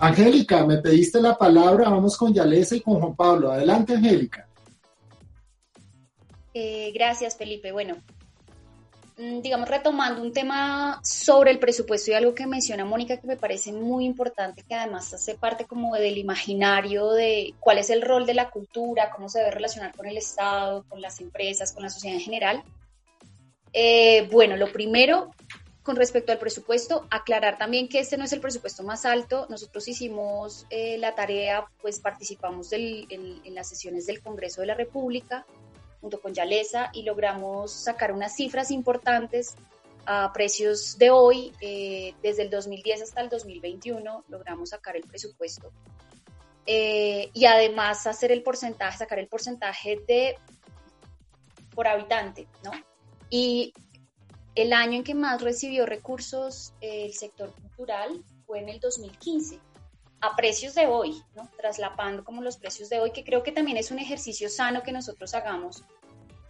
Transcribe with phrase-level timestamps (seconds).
[0.00, 3.50] Angélica, me pediste la palabra, vamos con Yalesa y con Juan Pablo.
[3.50, 4.46] Adelante, Angélica.
[6.54, 7.72] Eh, gracias, Felipe.
[7.72, 7.96] Bueno,
[9.16, 13.36] mm, digamos, retomando un tema sobre el presupuesto y algo que menciona Mónica que me
[13.36, 18.24] parece muy importante, que además hace parte como del imaginario de cuál es el rol
[18.24, 21.90] de la cultura, cómo se debe relacionar con el Estado, con las empresas, con la
[21.90, 22.62] sociedad en general.
[23.72, 25.30] Eh, bueno, lo primero
[25.88, 29.46] con respecto al presupuesto, aclarar también que este no es el presupuesto más alto.
[29.48, 35.46] Nosotros hicimos eh, la tarea, pues participamos en, las sesiones del Congreso de la República
[36.02, 39.54] junto con Yalesa y logramos sacar unas cifras importantes
[40.04, 45.72] a precios de hoy, eh, desde el 2010 hasta el 2021, logramos sacar el presupuesto.
[46.66, 50.36] Eh, y además hacer el porcentaje, sacar el porcentaje de
[51.74, 52.72] por habitante, ¿no?
[53.30, 53.72] Y
[54.58, 59.60] el año en que más recibió recursos eh, el sector cultural fue en el 2015,
[60.20, 61.48] a precios de hoy, ¿no?
[61.56, 64.90] traslapando como los precios de hoy, que creo que también es un ejercicio sano que
[64.90, 65.84] nosotros hagamos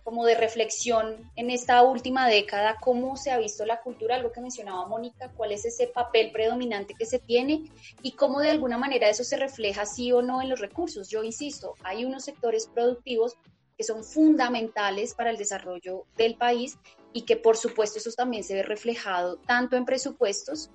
[0.05, 4.41] como de reflexión en esta última década, cómo se ha visto la cultura, algo que
[4.41, 7.65] mencionaba Mónica, cuál es ese papel predominante que se tiene
[8.01, 11.11] y cómo de alguna manera eso se refleja sí o no en los recursos.
[11.11, 13.37] Yo insisto, hay unos sectores productivos
[13.77, 16.79] que son fundamentales para el desarrollo del país
[17.13, 20.71] y que por supuesto eso también se ve reflejado tanto en presupuestos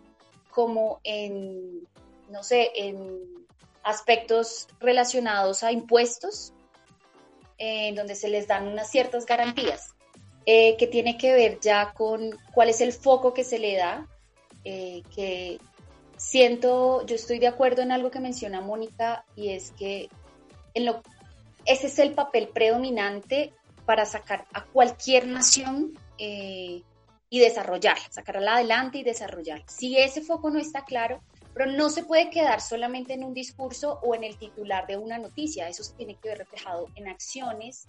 [0.49, 1.87] como en,
[2.29, 3.21] no sé, en
[3.83, 6.53] aspectos relacionados a impuestos,
[7.57, 9.93] en donde se les dan unas ciertas garantías,
[10.45, 14.07] eh, que tiene que ver ya con cuál es el foco que se le da,
[14.63, 15.59] eh, que
[16.17, 20.09] siento, yo estoy de acuerdo en algo que menciona Mónica, y es que
[20.73, 21.01] en lo,
[21.65, 23.53] ese es el papel predominante
[23.85, 26.81] para sacar a cualquier nación eh,
[27.29, 29.63] y desarrollar, sacarla adelante y desarrollar.
[29.67, 31.21] Si ese foco no está claro,
[31.53, 35.17] pero no se puede quedar solamente en un discurso o en el titular de una
[35.17, 37.85] noticia, eso se tiene que ver reflejado en acciones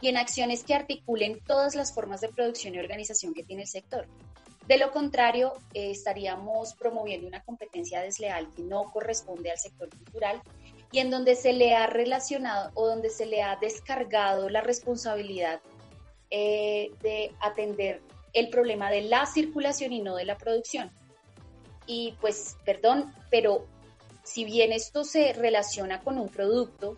[0.00, 3.68] y en acciones que articulen todas las formas de producción y organización que tiene el
[3.68, 4.06] sector.
[4.66, 10.40] De lo contrario, eh, estaríamos promoviendo una competencia desleal que no corresponde al sector cultural
[10.92, 15.60] y en donde se le ha relacionado o donde se le ha descargado la responsabilidad
[16.34, 18.00] eh, de atender
[18.32, 20.90] el problema de la circulación y no de la producción.
[21.86, 23.66] Y pues, perdón, pero
[24.22, 26.96] si bien esto se relaciona con un producto,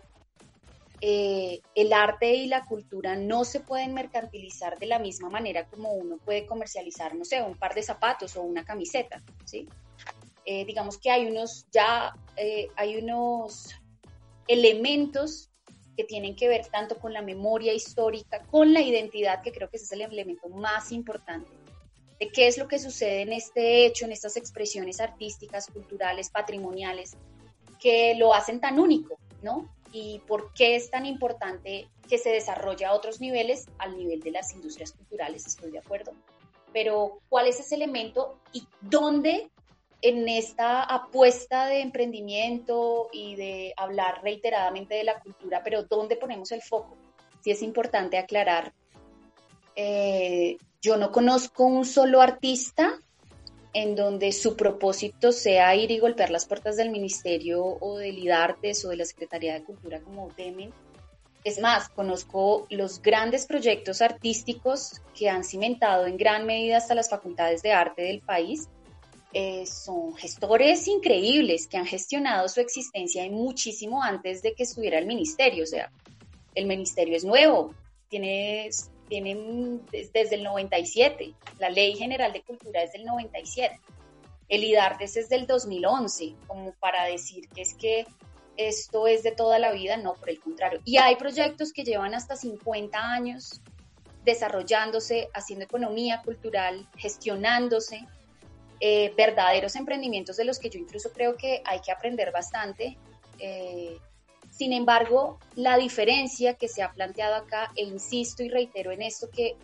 [1.01, 5.91] eh, el arte y la cultura no se pueden mercantilizar de la misma manera como
[5.91, 9.67] uno puede comercializar, no sé, un par de zapatos o una camiseta, ¿sí?
[10.45, 12.15] Eh, digamos que hay unos, ya
[12.77, 13.75] hay unos
[14.47, 15.49] elementos
[15.95, 19.77] que tienen que ver tanto con la memoria histórica, con la identidad, que creo que
[19.77, 21.49] ese es el elemento más importante,
[22.19, 27.17] de qué es lo que sucede en este hecho, en estas expresiones artísticas, culturales, patrimoniales,
[27.79, 29.69] que lo hacen tan único, ¿no?
[29.91, 34.31] Y por qué es tan importante que se desarrolle a otros niveles, al nivel de
[34.31, 36.13] las industrias culturales, estoy de acuerdo.
[36.73, 39.49] Pero, ¿cuál es ese elemento y dónde
[40.01, 46.51] en esta apuesta de emprendimiento y de hablar reiteradamente de la cultura, pero ¿dónde ponemos
[46.51, 46.97] el foco?
[47.41, 48.73] Sí es importante aclarar.
[49.75, 52.99] Eh, yo no conozco un solo artista
[53.73, 58.85] en donde su propósito sea ir y golpear las puertas del ministerio o del IDARTES
[58.85, 60.71] o de la Secretaría de Cultura como Demen.
[61.43, 67.09] Es más, conozco los grandes proyectos artísticos que han cimentado en gran medida hasta las
[67.09, 68.69] facultades de arte del país
[69.33, 75.05] eh, son gestores increíbles que han gestionado su existencia muchísimo antes de que estuviera el
[75.05, 75.63] ministerio.
[75.63, 75.91] O sea,
[76.53, 77.73] el ministerio es nuevo,
[78.07, 78.69] tiene,
[79.09, 83.79] tiene desde el 97, la Ley General de Cultura es del 97,
[84.47, 88.05] el IDARTES es del 2011, como para decir que es que
[88.57, 90.79] esto es de toda la vida, no, por el contrario.
[90.85, 93.61] Y hay proyectos que llevan hasta 50 años
[94.23, 98.07] desarrollándose, haciendo economía cultural, gestionándose,
[98.87, 102.99] eh, verdaderos emprendimientos de los que yo incluso creo que hay que aprender bastante.
[103.39, 103.97] Eh,
[104.51, 109.27] Sin embargo, la diferencia que se ha planteado acá, e insisto y reitero en esto
[109.31, 109.55] que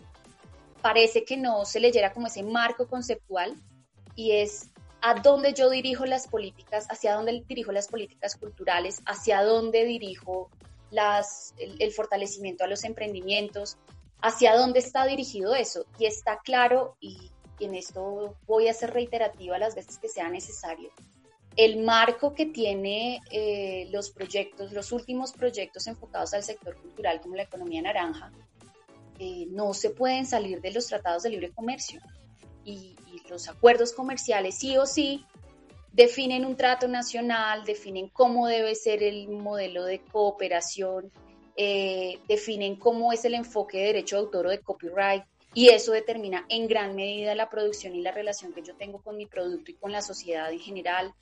[0.80, 3.54] parece que no se leyera como ese marco conceptual,
[4.16, 9.44] y es a dónde yo dirijo las políticas, hacia dónde dirijo las políticas culturales, hacia
[9.44, 10.50] dónde dirijo
[10.90, 13.76] las, el, fortalecimiento a los emprendimientos,
[14.20, 15.86] hacia dónde está dirigido eso.
[15.96, 17.30] Y está claro, y,
[17.64, 20.90] en esto voy a ser reiterativa las veces que sea necesario,
[21.56, 27.36] el marco que tiene eh, los proyectos, los últimos proyectos enfocados al sector cultural como
[27.36, 28.32] la economía naranja,
[29.18, 32.00] eh, no se pueden salir de los tratados de libre comercio.
[32.64, 32.96] Y,
[33.28, 35.24] los acuerdos comerciales sí o sí
[35.92, 41.10] definen un trato nacional, definen cómo debe ser el modelo de cooperación,
[41.56, 45.24] eh, definen cómo es el enfoque de derecho de autor o de copyright,
[45.54, 49.16] y eso determina en gran medida la producción y la relación que yo tengo con
[49.16, 51.14] mi producto y con la sociedad en general.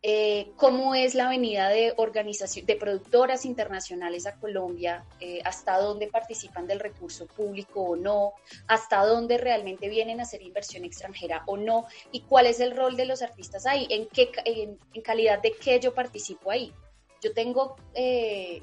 [0.00, 6.68] Eh, cómo es la venida de de productoras internacionales a Colombia, eh, hasta dónde participan
[6.68, 8.34] del recurso público o no,
[8.68, 12.96] hasta dónde realmente vienen a hacer inversión extranjera o no, y cuál es el rol
[12.96, 16.72] de los artistas ahí, en qué en, calidad de qué yo participo ahí.
[17.20, 18.62] Yo tengo, eh,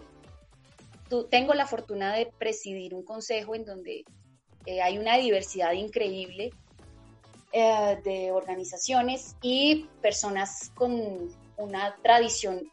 [1.29, 4.05] tengo la fortuna de presidir un consejo en donde
[4.81, 6.51] hay una diversidad increíble
[7.57, 12.69] eh, de organizaciones y personas con una tradición,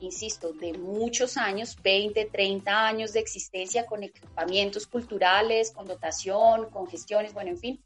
[0.00, 6.86] insisto, de muchos años, 20, 30 años de existencia, con equipamientos culturales, con dotación, con
[6.86, 7.84] gestiones, bueno, en fin,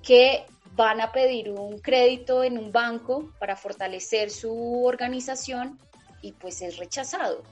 [0.00, 0.46] que
[0.76, 5.78] van a pedir un crédito en un banco para fortalecer su organización
[6.20, 7.42] y pues es rechazado,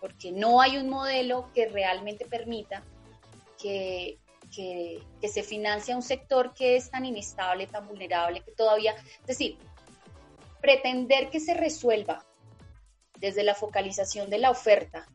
[0.00, 2.82] porque no hay un modelo que realmente permita
[3.58, 4.18] que
[4.56, 9.58] que, se financia un sector que es tan inestable, tan vulnerable, que todavía, es decir,
[10.60, 12.24] pretender que se resuelva
[13.18, 15.06] desde la focalización de la oferta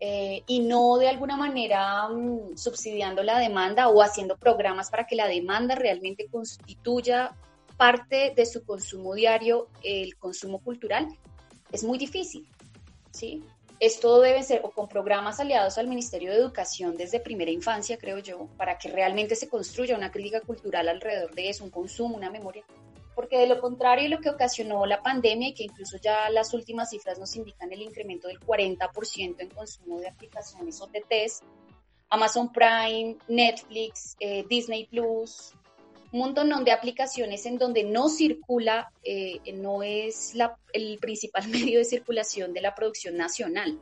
[0.00, 5.16] eh, y no de alguna manera mm, subsidiando la demanda o haciendo programas para que
[5.16, 7.32] la demanda realmente constituya
[7.76, 11.08] parte de su consumo diario, el consumo cultural,
[11.72, 12.48] es muy difícil,
[13.10, 13.44] ¿sí?
[13.80, 18.18] Esto debe ser o con programas aliados al Ministerio de Educación desde primera infancia, creo
[18.18, 22.30] yo, para que realmente se construya una crítica cultural alrededor de eso, un consumo, una
[22.30, 22.64] memoria.
[23.16, 26.90] Porque de lo contrario, lo que ocasionó la pandemia, y que incluso ya las últimas
[26.90, 31.42] cifras nos indican el incremento del 40% en consumo de aplicaciones OTTs,
[32.10, 35.52] Amazon Prime, Netflix, eh, Disney Plus,
[36.20, 40.34] montón de aplicaciones en donde no circula, eh, no es
[40.72, 43.78] el principal medio de circulación de la producción nacional.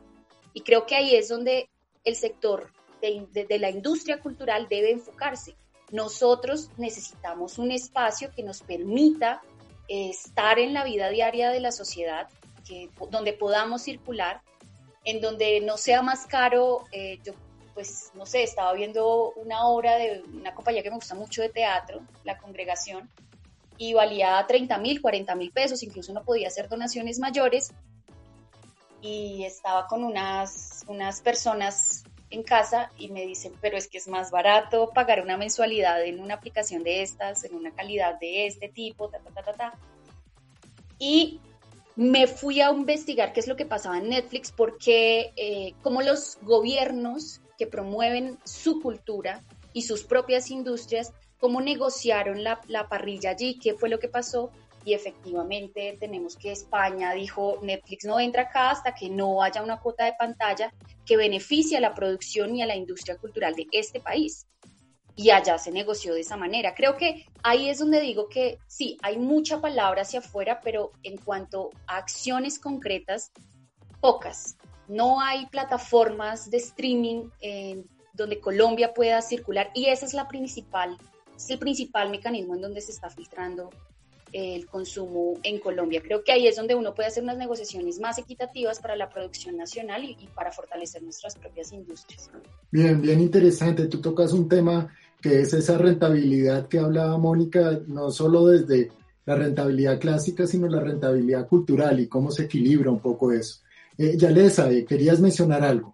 [0.53, 1.69] Y creo que ahí es donde
[2.03, 2.71] el sector
[3.01, 5.55] de, la industria cultural debe enfocarse.
[5.91, 9.41] Nosotros necesitamos un espacio que nos permita
[9.87, 12.29] eh, estar en la vida diaria de la sociedad,
[12.67, 14.41] que, donde podamos circular,
[15.03, 16.85] en donde no sea más caro.
[16.91, 17.33] Eh, yo
[17.73, 21.49] pues no sé, estaba viendo una obra de una compañía que me gusta mucho de
[21.49, 23.09] teatro, La Congregación,
[23.77, 27.73] y valía 30 mil, 40 mil pesos, incluso no podía hacer donaciones mayores.
[29.01, 34.07] Y estaba con unas, unas personas en casa y me dicen, pero es que es
[34.07, 38.69] más barato pagar una mensualidad en una aplicación de estas, en una calidad de este
[38.69, 39.73] tipo, ta, ta, ta, ta, ta.
[40.97, 41.41] Y
[41.95, 46.37] me fui a investigar qué es lo que pasaba en Netflix, porque eh, como los
[46.41, 49.41] gobiernos que promueven su cultura
[49.73, 54.51] y sus propias industrias, cómo negociaron la, parrilla allí, qué fue lo que pasó.
[54.85, 59.79] Y efectivamente tenemos que España dijo, Netflix no entra acá hasta que no haya una
[59.79, 60.73] cuota de pantalla
[61.05, 64.45] que beneficie a la producción y a la industria cultural de este país.
[65.15, 66.73] Y allá se negoció de esa manera.
[66.75, 71.17] Creo que ahí es donde digo que sí, hay mucha palabra hacia afuera, pero en
[71.17, 73.31] cuanto a acciones concretas,
[74.01, 77.29] pocas no hay plataformas de streaming
[78.13, 80.97] donde Colombia pueda circular y ese es la principal,
[81.35, 83.69] es el principal mecanismo en donde se está filtrando
[84.33, 86.01] el consumo en Colombia.
[86.03, 89.55] Creo que ahí es donde uno puede hacer unas negociaciones más equitativas para la producción
[89.55, 92.31] nacional y, para fortalecer nuestras propias industrias.
[92.71, 93.85] Bien, bien interesante.
[93.85, 98.91] Tú tocas un tema que es esa rentabilidad que hablaba Mónica, no solo desde
[99.25, 103.61] la rentabilidad clásica, sino la rentabilidad cultural y cómo se equilibra un poco eso.
[103.97, 105.93] Eh, Yalesa, eh, querías mencionar algo.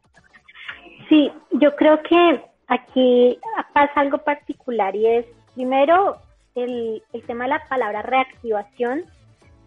[1.09, 3.39] Sí, yo creo que aquí
[3.73, 5.25] pasa algo particular y es,
[5.55, 6.17] primero,
[6.55, 9.03] el, tema de la palabra reactivación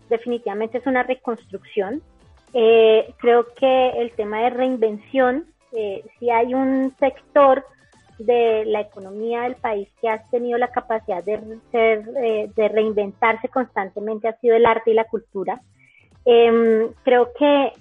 [0.08, 2.02] definitivamente es una reconstrucción.
[2.54, 5.46] Eh, creo que el tema de reinvención,
[6.18, 7.64] si hay un sector
[8.18, 11.40] de la economía del país que ha tenido la capacidad de,
[12.54, 15.62] de reinventarse constantemente ha sido el arte y la cultura.
[16.24, 17.72] Em, creo que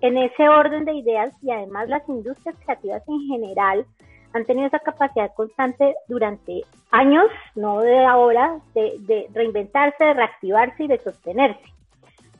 [0.00, 3.86] en ese orden de ideas y además las industrias creativas en general
[4.32, 10.88] han tenido esa capacidad constante durante años, no de ahora, de, reinventarse, de reactivarse y
[10.88, 11.64] de sostenerse.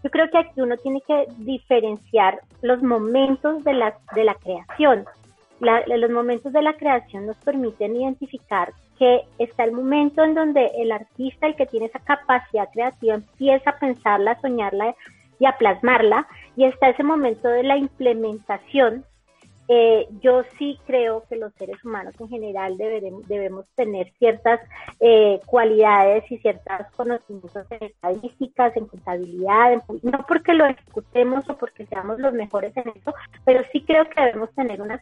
[0.05, 5.05] Yo creo que aquí uno tiene que diferenciar los momentos de la, de la creación.
[5.59, 10.93] los momentos de la creación nos permiten identificar que está el momento en donde el
[10.93, 14.95] artista, el que tiene esa capacidad creativa, empieza a pensarla, a soñarla
[15.39, 19.05] y a plasmarla, y está ese momento de la implementación
[19.69, 24.61] eh, yo sí creo que los seres humanos en general debemos tener ciertas
[25.01, 31.85] eh, cualidades y ciertos conocimientos en estadísticas, en contabilidad, no porque lo ejecutemos o porque
[31.87, 33.13] seamos los mejores en eso,
[33.45, 35.01] pero sí creo que debemos tener unas,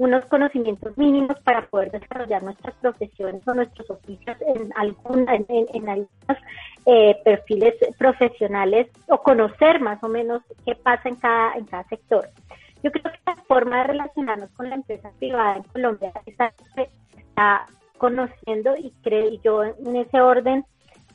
[0.00, 5.88] unos conocimientos mínimos para poder desarrollar nuestras profesiones o nuestros oficios en, alguna, en, en,
[5.90, 6.38] algunos
[6.86, 12.26] eh, perfiles profesionales o conocer más o menos qué pasa en cada, en cada sector.
[12.82, 16.50] Yo creo que la forma de relacionarnos con la empresa privada en Colombia está,
[17.14, 17.66] está
[17.98, 20.64] conociendo y creo yo en ese orden,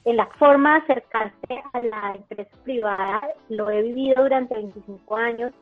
[0.04, 5.54] en la forma de acercarse a la empresa privada, lo he vivido durante 25 años,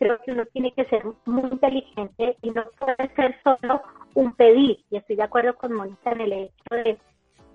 [0.00, 3.82] creo que uno tiene que ser muy inteligente y no puede ser solo
[4.14, 6.98] un pedir, y estoy de acuerdo con Mónica en el hecho de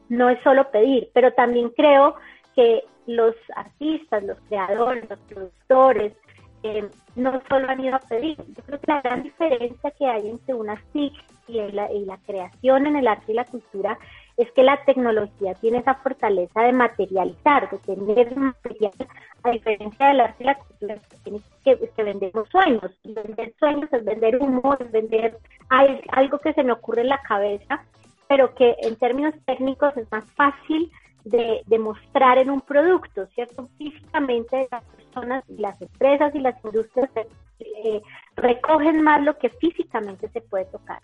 [0.09, 2.15] no es solo pedir, pero también creo
[2.55, 6.13] que los artistas, los creadores, los productores,
[7.15, 8.37] no solo han ido a pedir.
[8.37, 11.13] Yo creo que la gran diferencia que hay entre una TIC
[11.47, 13.97] y la, y la creación en el arte y la cultura
[14.37, 18.93] es que la tecnología tiene esa fortaleza de materializar, de tener material,
[19.43, 20.95] a diferencia del arte y la cultura,
[21.63, 22.91] que, que, vendemos sueños.
[23.03, 25.37] Y vender sueños es vender humor, es vender
[25.69, 27.83] algo que se me ocurre en la cabeza,
[28.27, 30.91] pero que en términos técnicos es más fácil
[31.23, 33.69] de, de mostrar en un producto, ¿cierto?
[33.77, 34.67] Físicamente
[35.57, 37.09] las empresas y las industrias
[37.59, 38.01] eh,
[38.35, 40.99] recogen más lo que físicamente se puede tocar.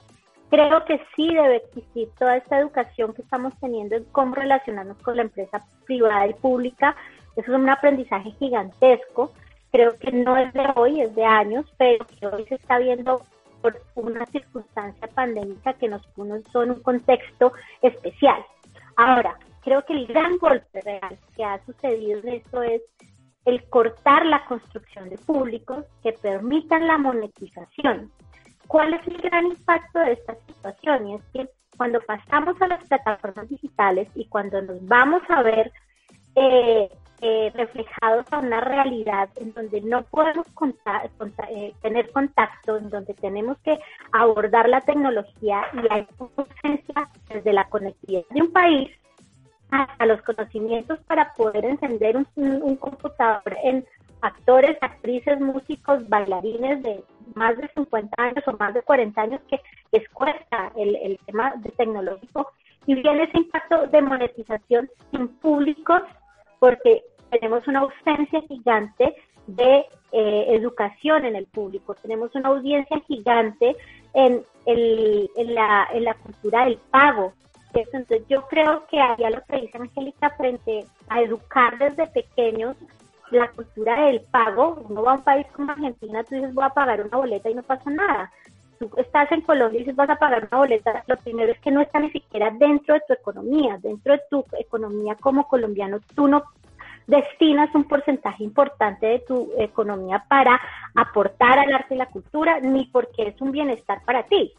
[0.52, 5.16] Creo que sí debe existir toda esta educación que estamos teniendo en cómo relacionarnos con
[5.16, 6.94] la empresa privada y pública.
[7.38, 9.32] Eso es un aprendizaje gigantesco.
[9.72, 13.22] Creo que no es de hoy, es de años, pero que hoy se está viendo
[13.62, 18.44] por una circunstancia pandémica que nos puso en un contexto especial.
[18.98, 22.82] Ahora, creo que el gran golpe real que ha sucedido en esto es
[23.46, 28.12] el cortar la construcción de públicos que permitan la monetización.
[28.72, 31.10] ¿Cuál es el gran impacto de esta situación?
[31.10, 35.74] Y es que cuando pasamos a las plataformas digitales y cuando nos vamos a ver
[36.38, 40.48] eh, eh, reflejados a una realidad en donde no podemos
[41.50, 43.78] eh, tener contacto, en donde tenemos que
[44.14, 48.90] abordar la tecnología y la ausencia desde la conectividad de un país,
[49.72, 53.86] a los conocimientos para poder encender un, computador en
[54.22, 57.04] actores, actrices, músicos, bailarines de
[57.36, 59.60] más de 50 años o más de 40 años que
[59.92, 62.52] les cuesta el, tema de tecnológico
[62.86, 66.02] y viene ese impacto de monetización sin públicos
[66.60, 69.16] porque tenemos una ausencia gigante
[69.48, 73.76] de eh, educación en el público, tenemos una audiencia gigante
[74.14, 77.34] en, el, en, la, en la cultura del pago,
[77.74, 82.76] entonces yo creo que había lo que dice Angélica frente a educar desde pequeños
[83.32, 84.86] la cultura del pago.
[84.90, 87.56] Uno va a un país como Argentina, tú dices voy a pagar una boleta y
[87.56, 88.32] no pasa nada.
[88.80, 91.72] Tú estás en Colombia y dices vas a pagar una boleta, lo primero es que
[91.72, 96.28] no está ni siquiera dentro de tu economía, dentro de tu economía como colombiano, tú
[96.28, 96.44] no
[97.08, 100.60] destinas un porcentaje importante de tu economía para
[100.96, 104.54] aportar al arte y la cultura, ni porque es un bienestar para ti.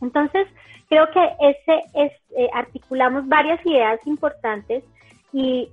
[0.00, 0.48] Entonces,
[0.88, 4.84] creo que ese es, eh, articulamos varias ideas importantes
[5.32, 5.70] y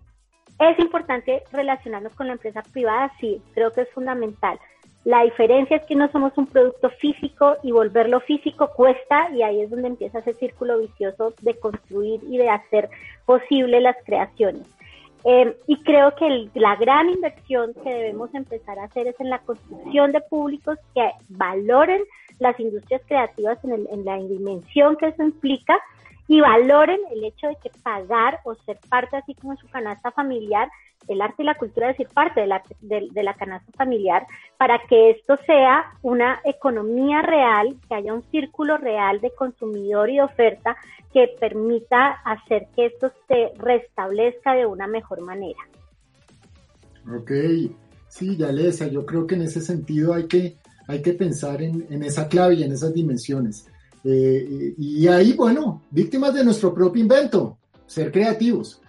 [0.70, 4.60] es importante relacionarnos con la empresa privada, sí, creo que es fundamental.
[5.04, 9.62] La diferencia es que no somos un producto físico y volverlo físico cuesta y ahí
[9.62, 12.90] es donde empieza ese círculo vicioso de construir y de hacer
[13.26, 14.68] posible las creaciones.
[15.24, 19.40] Eh, y creo que la gran inversión que debemos empezar a hacer es en la
[19.40, 22.04] construcción de públicos que valoren
[22.40, 25.80] las industrias creativas en, en la dimensión que eso implica
[26.32, 30.70] y valoren el hecho de que pagar o ser parte, así como su canasta familiar,
[31.10, 34.26] el arte y la cultura de ser parte de la, de, la canasta familiar,
[34.58, 40.16] para que esto sea una economía real, que haya un círculo real de consumidor y
[40.16, 40.78] de oferta
[41.12, 45.60] que permita hacer que esto se restablezca de una mejor manera.
[47.14, 47.32] Ok,
[48.08, 50.56] sí, Yalesa, yo creo que en ese sentido hay que,
[50.88, 53.68] hay que pensar en, en esa clave y en esas dimensiones.
[54.04, 58.82] Eh, y ahí, bueno, víctimas de nuestro propio invento, ser creativos.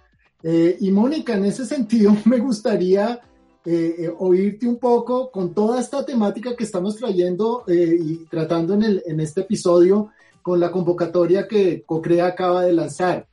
[0.43, 3.19] Eh, y Mónica, en ese sentido me gustaría
[3.65, 8.83] eh, eh, oírte un poco con toda esta temática que estamos trayendo y tratando en,
[8.83, 10.09] el, en este episodio
[10.41, 13.25] con la convocatoria que COCREA acaba de lanzar.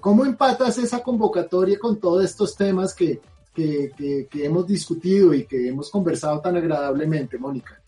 [0.00, 3.20] ¿Cómo empatas esa convocatoria con todos estos temas que,
[3.54, 7.80] que, que, hemos discutido y que hemos conversado tan agradablemente, Mónica?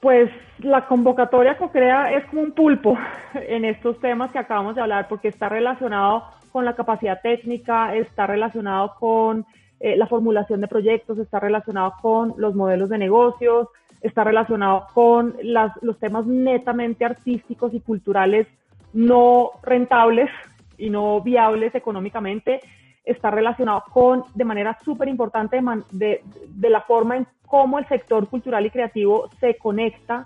[0.00, 0.30] Pues
[0.60, 2.96] la convocatoria COCREA es como un pulpo
[3.34, 8.26] en estos temas que acabamos de hablar porque está relacionado con la capacidad técnica, está
[8.26, 9.46] relacionado con
[9.78, 13.68] eh, la formulación de proyectos, está relacionado con los modelos de negocios,
[14.00, 15.36] está relacionado con
[15.82, 18.46] los temas netamente artísticos y culturales
[18.92, 20.30] no rentables
[20.78, 22.60] y no viables económicamente,
[23.12, 28.28] está relacionado con, de manera súper importante, de, de la forma en cómo el sector
[28.28, 30.24] cultural y creativo se conecta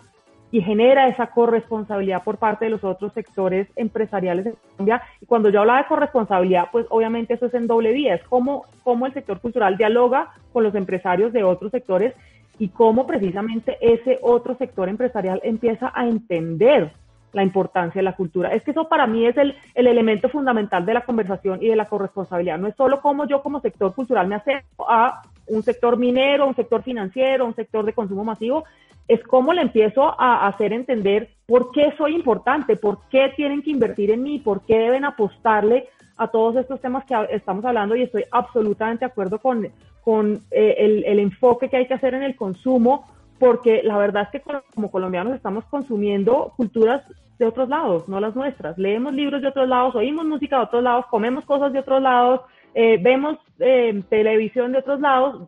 [0.54, 5.02] y genera esa corresponsabilidad por parte de los otros sectores empresariales de Colombia.
[5.20, 8.64] Y cuando yo hablaba de corresponsabilidad, pues obviamente eso es en doble vía, es cómo,
[8.84, 12.14] cómo el sector cultural dialoga con los empresarios de otros sectores
[12.58, 16.92] y cómo precisamente ese otro sector empresarial empieza a entender
[17.34, 18.54] la importancia de la cultura.
[18.54, 21.76] Es que eso para mí es el, el, elemento fundamental de la conversación y de
[21.76, 22.58] la corresponsabilidad.
[22.58, 26.54] No es solo cómo yo como sector cultural me acerco a un sector minero, un
[26.54, 28.64] sector financiero, un sector de consumo masivo,
[29.06, 33.70] es cómo le empiezo a hacer entender por qué soy importante, por qué tienen que
[33.70, 38.02] invertir en mí, por qué deben apostarle a todos estos temas que estamos hablando y
[38.02, 39.68] estoy absolutamente de acuerdo con,
[40.02, 43.06] con eh, el, el, enfoque que hay que hacer en el consumo,
[43.44, 47.02] porque la verdad es que como colombianos estamos consumiendo culturas
[47.38, 48.78] de otros lados, no las nuestras.
[48.78, 52.40] Leemos libros de otros lados, oímos música de otros lados, comemos cosas de otros lados,
[52.72, 55.46] eh, vemos eh, televisión de otros lados,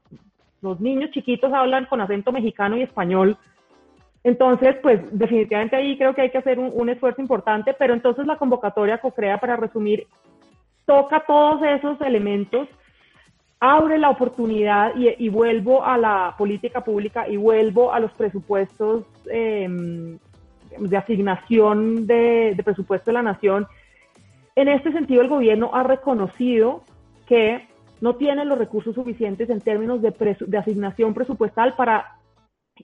[0.61, 3.39] los niños chiquitos hablan con acento mexicano y español.
[4.25, 8.37] Entonces, pues definitivamente ahí creo que hay que hacer un, esfuerzo importante, pero entonces la
[8.37, 10.07] convocatoria COCREA, para resumir,
[10.85, 12.69] toca todos esos elementos,
[13.67, 20.19] abre la oportunidad y, vuelvo a la política pública y vuelvo a los presupuestos em,
[20.79, 23.67] de asignación de, presupuesto de la nación.
[24.55, 26.85] En este sentido, el gobierno ha reconocido
[27.27, 27.67] que
[28.01, 30.15] no tiene los recursos suficientes en términos de,
[30.47, 32.19] de asignación presupuestal para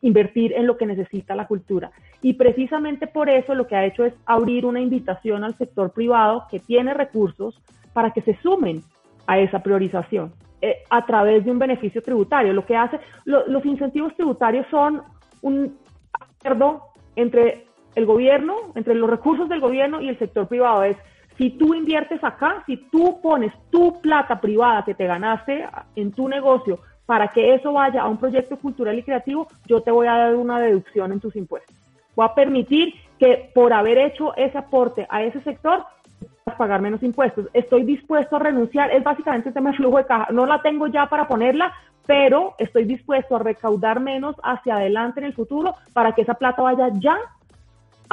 [0.00, 1.92] invertir en lo que necesita la cultura.
[2.22, 6.46] Y precisamente por eso lo que ha hecho es abrir una invitación al sector privado
[6.50, 7.60] que tiene recursos
[7.92, 8.82] para que se sumen
[9.28, 12.52] a esa priorización eh, a través de un beneficio tributario.
[12.52, 15.02] Lo que hace, los incentivos tributarios son
[15.42, 15.76] un
[16.12, 16.84] acuerdo
[17.16, 20.84] entre el gobierno, entre los recursos del gobierno y el sector privado.
[20.84, 20.96] Es
[21.36, 26.28] si tú inviertes acá, si tú pones tu plata privada que te ganaste en tu
[26.28, 30.16] negocio para que eso vaya a un proyecto cultural y creativo, yo te voy a
[30.16, 31.74] dar una deducción en tus impuestos.
[32.14, 35.84] Voy a permitir que por haber hecho ese aporte a ese sector,
[36.44, 37.48] pagar menos impuestos.
[37.52, 40.28] Estoy dispuesto a renunciar, es básicamente el tema de flujo de caja.
[40.32, 41.72] No la tengo ya para ponerla,
[42.06, 46.62] pero estoy dispuesto a recaudar menos hacia adelante en el futuro para que esa plata
[46.62, 47.16] vaya ya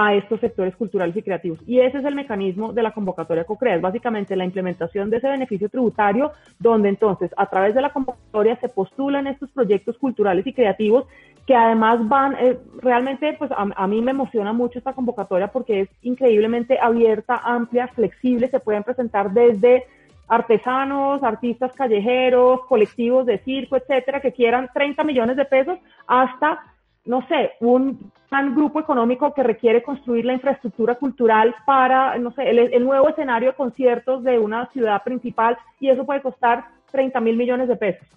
[0.01, 1.59] a estos sectores culturales y creativos.
[1.67, 5.27] Y ese es el mecanismo de la convocatoria COCREA, es básicamente la implementación de ese
[5.27, 10.53] beneficio tributario, donde entonces a través de la convocatoria se postulan estos proyectos culturales y
[10.53, 11.05] creativos
[11.49, 15.89] que además van, eh, realmente pues a, mí me emociona mucho esta convocatoria porque es
[16.03, 19.85] increíblemente abierta, amplia, flexible, se pueden presentar desde
[20.27, 26.59] artesanos, artistas callejeros, colectivos de circo, etcétera, que quieran 30 millones de pesos hasta
[27.05, 32.47] no sé, un gran grupo económico que requiere construir la infraestructura cultural para, no sé,
[32.47, 37.37] el, nuevo escenario de conciertos de una ciudad principal y eso puede costar 30 mil
[37.37, 38.07] millones de pesos.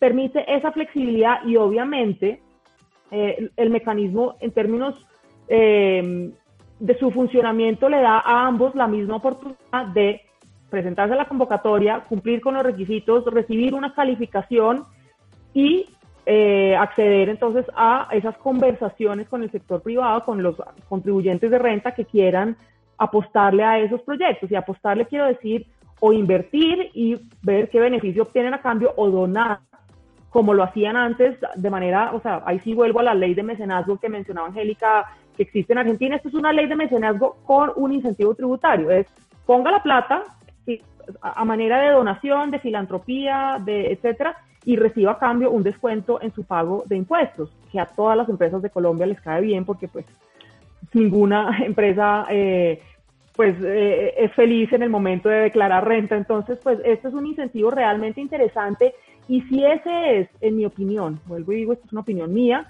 [0.00, 2.40] Permite esa flexibilidad y obviamente
[3.10, 4.94] eh, el mecanismo en términos
[5.48, 6.32] eh,
[6.78, 10.22] de su funcionamiento le da a ambos la misma oportunidad de
[10.70, 14.84] presentarse a la convocatoria, cumplir con los requisitos, recibir una calificación
[15.52, 15.86] y
[16.26, 20.56] eh, acceder entonces a esas conversaciones con el sector privado, con los
[20.88, 22.56] contribuyentes de renta que quieran
[22.96, 24.50] apostarle a esos proyectos.
[24.50, 25.66] Y apostarle quiero decir
[25.98, 29.60] o invertir y ver qué beneficio obtienen a cambio o donar,
[30.30, 33.42] como lo hacían antes de manera, o sea, ahí sí vuelvo a la ley de
[33.42, 36.16] mecenazgo que mencionaba Angélica, que existe en Argentina.
[36.16, 38.90] Esto es una ley de mecenazgo con un incentivo tributario.
[38.90, 39.06] Es
[39.44, 40.24] ponga la plata
[41.22, 46.32] a manera de donación, de filantropía, de etcétera, y reciba a cambio un descuento en
[46.32, 49.88] su pago de impuestos, que a todas las empresas de Colombia les cae bien porque
[49.88, 50.04] pues
[50.92, 52.80] ninguna empresa eh,
[53.34, 56.16] pues eh, es feliz en el momento de declarar renta.
[56.16, 58.94] Entonces, pues esto es un incentivo realmente interesante
[59.30, 62.66] y si ese es, en mi opinión, vuelvo y digo, esto es una opinión mía,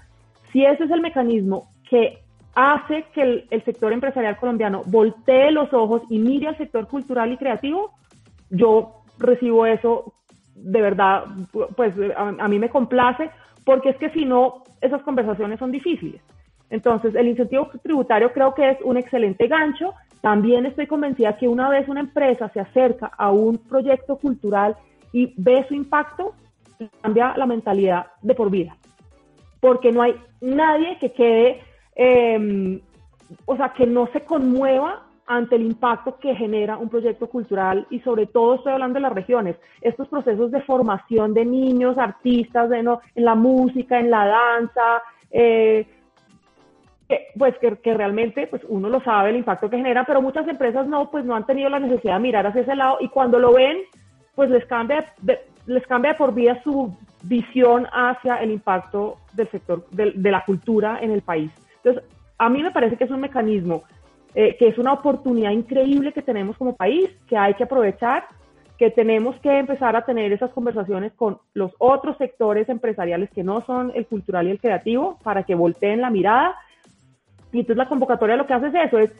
[0.53, 2.19] si ese es el mecanismo que
[2.53, 7.37] hace que el, sector empresarial colombiano voltee los ojos y mire al sector cultural y
[7.37, 7.93] creativo,
[8.51, 10.13] yo recibo eso
[10.53, 11.23] de verdad,
[11.75, 13.31] pues a, mí me complace,
[13.65, 16.21] porque es que si no, esas conversaciones son difíciles.
[16.69, 19.95] Entonces, el incentivo tributario creo que es un excelente gancho.
[20.21, 24.75] También estoy convencida que una vez una empresa se acerca a un proyecto cultural
[25.11, 26.35] y ve su impacto,
[27.01, 28.75] cambia la mentalidad de por vida.
[29.59, 31.61] Porque no hay nadie que quede,
[31.95, 32.79] em,
[33.45, 37.87] o sea, que no se conmueva ante el impacto que genera un proyecto cultural.
[37.89, 42.69] Y sobre todo estoy hablando de las regiones, estos procesos de formación de niños, artistas,
[42.69, 45.87] de, no, en la música, en la danza, eh,
[47.37, 51.09] pues que, realmente pues uno lo sabe el impacto que genera, pero muchas empresas no,
[51.11, 52.97] pues no han tenido la necesidad de mirar hacia ese lado.
[52.99, 53.77] Y cuando lo ven,
[54.35, 59.87] pues les cambia de, les cambia por vida su visión hacia el impacto del sector
[59.91, 61.51] de, de la cultura en el país.
[61.83, 62.03] Entonces,
[62.37, 63.83] a mí me parece que es un mecanismo
[64.33, 68.23] eh, que es una oportunidad increíble que tenemos como país, que hay que aprovechar,
[68.77, 73.61] que tenemos que empezar a tener esas conversaciones con los otros sectores empresariales que no
[73.65, 76.55] son el cultural y el creativo para que volteen la mirada.
[77.51, 79.13] Y entonces la convocatoria lo que hace es eso, es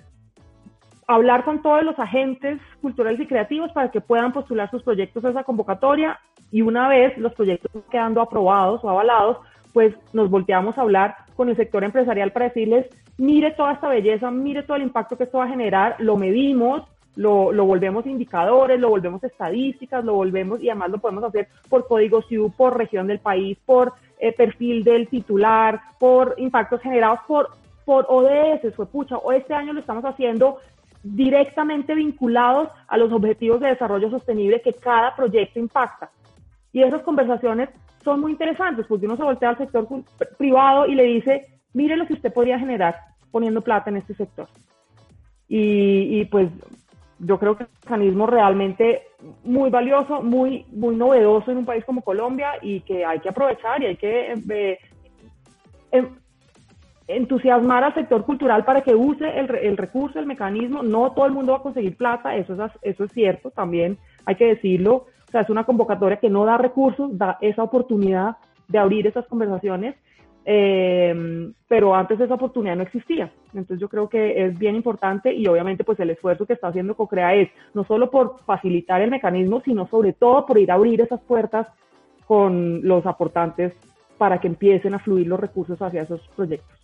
[1.07, 5.29] hablar con todos los agentes culturales y creativos para que puedan postular sus proyectos a
[5.29, 6.19] esa convocatoria.
[6.51, 9.37] Y una vez los proyectos quedando aprobados o avalados,
[9.73, 12.87] pues nos volteamos a hablar con el sector empresarial para decirles,
[13.17, 16.83] mire toda esta belleza, mire todo el impacto que esto va a generar, lo medimos,
[17.15, 21.87] lo, lo, volvemos indicadores, lo volvemos estadísticas, lo volvemos y además lo podemos hacer por
[21.87, 27.49] código SIU, por región del país, por eh, perfil del titular, por impactos generados por,
[27.85, 30.59] por ODS, fue pucha, o este año lo estamos haciendo
[31.03, 36.11] directamente vinculados a los objetivos de desarrollo sostenible que cada proyecto impacta.
[36.73, 37.69] Y esas conversaciones
[38.03, 39.87] son muy interesantes porque uno se voltea al sector
[40.37, 42.95] privado y le dice, mire lo que usted podría generar
[43.31, 44.47] poniendo plata en este sector.
[45.47, 46.49] Y, pues
[47.19, 49.03] yo creo que es un mecanismo realmente
[49.43, 53.83] muy valioso, muy, muy novedoso en un país como Colombia y que hay que aprovechar
[53.83, 54.79] y hay que eh,
[55.91, 56.15] em,
[57.07, 60.83] entusiasmar al sector cultural para que use el, el, recurso, el mecanismo.
[60.83, 64.35] No todo el mundo va a conseguir plata, eso es, eso es cierto, también hay
[64.35, 65.07] que decirlo.
[65.27, 68.37] O sea, es una convocatoria que no da recursos, da esa oportunidad
[68.67, 69.95] de abrir esas conversaciones,
[70.43, 73.31] eh, pero antes esa oportunidad no existía.
[73.53, 76.95] Entonces yo creo que es bien importante y obviamente pues el esfuerzo que está haciendo
[76.95, 81.01] CoCrea es no solo por facilitar el mecanismo, sino sobre todo por ir a abrir
[81.01, 81.67] esas puertas
[82.25, 83.73] con los aportantes
[84.17, 86.80] para que empiecen a fluir los recursos hacia esos proyectos.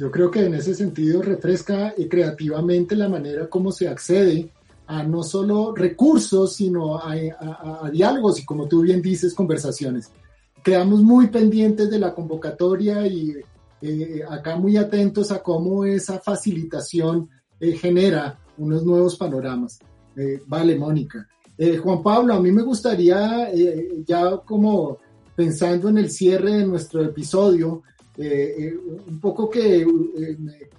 [0.00, 4.50] Yo creo que en ese sentido refresca creativamente la manera como se accede
[4.86, 10.10] a no solo recursos, sino a, diálogos y, como tú bien dices, conversaciones.
[10.64, 13.36] Quedamos muy pendientes de la convocatoria y
[13.82, 17.28] eh, acá muy atentos a cómo esa facilitación
[17.60, 19.80] eh, genera unos nuevos panoramas.
[20.16, 21.28] Eh, vale, Mónica.
[21.82, 23.50] Juan Pablo, a mí me gustaría,
[24.06, 24.96] ya como
[25.36, 27.82] pensando en el cierre de nuestro episodio,
[28.16, 29.86] un poco que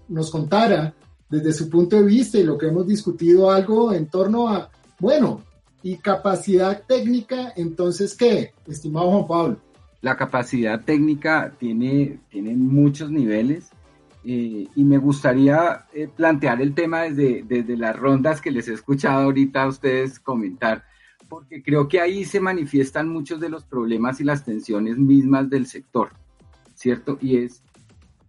[0.10, 0.94] nos contara
[1.32, 5.41] desde su punto de vista y lo que hemos discutido algo en torno a, bueno,
[5.82, 9.58] y capacidad técnica, entonces, ¿qué, estimado Juan Pablo?
[10.02, 13.72] La capacidad técnica tiene, tiene muchos niveles
[14.24, 18.74] eh, y me gustaría eh, plantear el tema desde, desde las rondas que les he
[18.74, 20.84] escuchado ahorita a ustedes comentar,
[21.30, 25.65] porque creo que ahí se manifiestan muchos de los problemas y las tensiones mismas del
[25.65, 26.12] sector,
[26.82, 27.20] ¿cierto?
[27.22, 27.62] Y es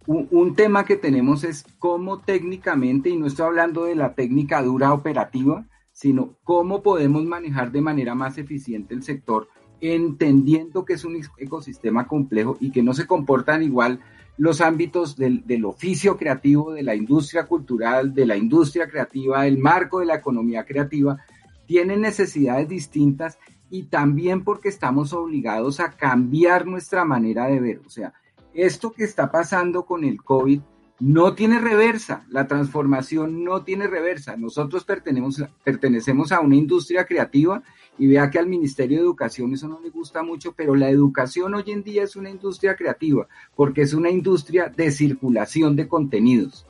[0.05, 4.93] un, tema que tenemos es cómo técnicamente, y no estoy hablando de la técnica dura
[4.93, 9.47] operativa, sino cómo podemos manejar de manera más eficiente el sector,
[9.81, 13.99] entendiendo que es un ecosistema complejo y que no se comportan igual
[14.37, 19.57] los ámbitos del, del oficio creativo, de la industria cultural, de la industria creativa, el
[19.57, 21.17] marco de la economía creativa,
[21.65, 23.39] tienen necesidades distintas
[23.69, 27.81] y también porque estamos obligados a cambiar nuestra manera de ver.
[27.85, 28.13] O sea,
[28.53, 30.61] esto que está pasando con el COVID
[30.99, 34.37] no tiene reversa, la transformación no tiene reversa.
[34.37, 37.61] Nosotros pertenecemos, pertenecemos a una industria creativa
[37.97, 41.55] y vea que al Ministerio de Educación eso no le gusta mucho, pero la educación
[41.55, 46.65] hoy en día es una industria creativa porque es una industria de circulación de contenidos,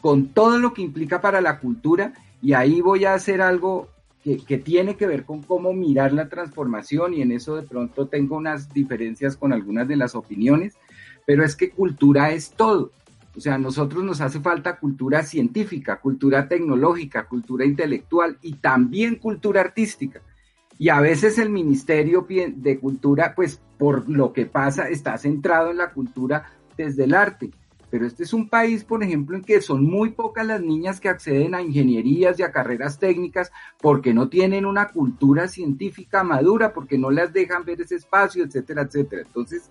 [0.00, 2.12] con todo lo que implica para la cultura
[2.42, 3.88] y ahí voy a hacer algo
[4.22, 8.06] que, que, tiene que ver con cómo mirar la transformación y en eso de pronto
[8.06, 10.76] tengo unas diferencias con algunas de las opiniones,
[11.26, 12.92] pero es que cultura es todo.
[13.36, 19.16] O sea, a nosotros nos hace falta cultura científica, cultura tecnológica, cultura intelectual y también
[19.16, 20.20] cultura artística.
[20.78, 25.78] Y a veces el Ministerio de Cultura, pues por lo que pasa, está centrado en
[25.78, 27.50] la cultura desde el arte.
[27.90, 31.08] pero este es un país, por ejemplo, en que son muy pocas las niñas que
[31.08, 36.98] acceden a ingenierías y a carreras técnicas porque no tienen una cultura científica madura, porque
[36.98, 39.22] no las dejan ver ese espacio, etcétera, etcétera.
[39.24, 39.70] Entonces,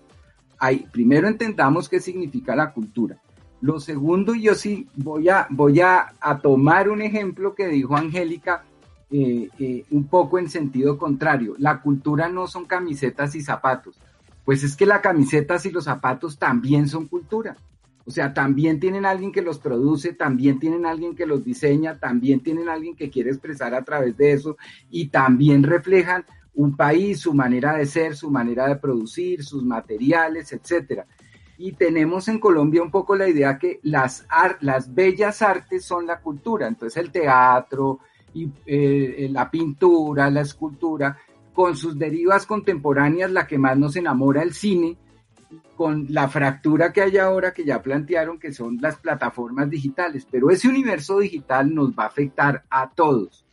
[0.92, 3.18] primero entendamos qué significa la cultura.
[3.60, 8.64] Lo segundo, yo sí voy a, voy a, tomar un ejemplo que dijo Angélica,
[9.10, 11.54] eh, eh, un poco en sentido contrario.
[11.58, 13.98] La cultura no son camisetas y zapatos.
[14.44, 17.56] Pues es que las camisetas y los zapatos también son cultura.
[18.06, 22.40] O sea, también tienen alguien que los produce, también tienen alguien que los diseña, también
[22.40, 24.58] tienen alguien que quiere expresar a través de eso
[24.90, 30.52] y también reflejan un país, su manera de ser, su manera de producir, sus materiales,
[30.52, 31.06] etcétera.
[31.56, 34.26] Y tenemos en Colombia un poco la idea que las,
[34.60, 38.00] las bellas artes son la cultura, entonces el teatro,
[38.34, 41.16] y, eh, la pintura, la escultura,
[41.52, 44.98] con sus derivas contemporáneas, la que más nos enamora el cine,
[45.76, 50.50] con la fractura que hay ahora que ya plantearon que son las plataformas digitales, pero
[50.50, 53.43] ese universo digital nos va a afectar a todos.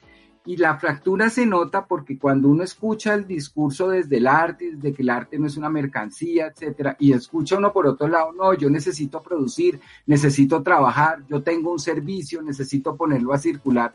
[0.43, 4.91] Y la fractura se nota porque cuando uno escucha el discurso desde el arte, de
[4.91, 8.53] que el arte no es una mercancía, etcétera, y escucha uno por otro lado, no,
[8.55, 13.93] yo necesito producir, necesito trabajar, yo tengo un servicio, necesito ponerlo a circular,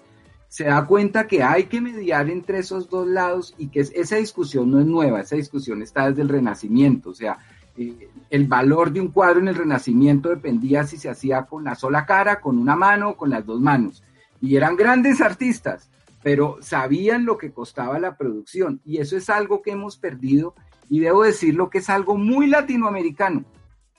[0.48, 4.70] se da cuenta que hay que mediar entre esos dos lados y que esa discusión
[4.70, 7.38] no es nueva, esa discusión está desde el Renacimiento, o sea,
[7.76, 11.74] eh, el valor de un cuadro en el Renacimiento dependía si se hacía con la
[11.74, 14.02] sola cara, con una mano o con las dos manos.
[14.40, 15.90] Y eran grandes artistas,
[16.26, 18.80] pero sabían lo que costaba la producción.
[18.84, 20.56] Y eso es algo que hemos perdido
[20.88, 23.44] y debo decirlo que es algo muy latinoamericano.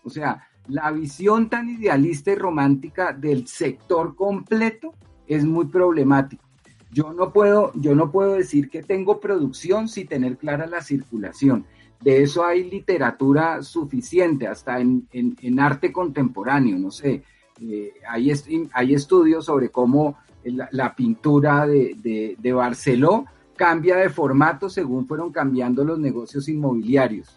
[0.03, 4.93] O sea, la visión tan idealista y romántica del sector completo
[5.25, 6.43] es muy problemático.
[6.91, 11.65] Yo no puedo, yo no puedo decir que tengo producción sin tener clara la circulación
[12.01, 17.23] de eso hay literatura suficiente, hasta en, arte contemporáneo, no sé.
[17.59, 18.31] Eh, hay,
[18.73, 20.15] hay, estudios sobre cómo
[20.51, 27.36] la, pintura de, de, Barceló cambia de formato según fueron cambiando los negocios inmobiliarios.